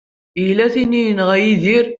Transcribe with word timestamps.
Tella 0.33 0.65
tin 0.73 0.91
i 0.99 1.01
yenɣa 1.05 1.35
Yidir. 1.39 1.85